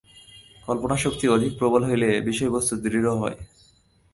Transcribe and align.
কল্পনাশক্তি 0.67 1.25
অধিক 1.27 1.51
প্রবল 1.59 1.81
হইলে 1.83 2.09
বিষয়বস্তু 2.21 2.73
দৃষ্ট 2.83 3.07
হয়। 3.21 3.37